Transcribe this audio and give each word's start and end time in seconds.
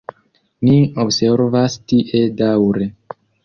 Ni 0.67 0.77
observas 1.03 1.77
tie 1.93 2.25
daŭre. 2.43 2.93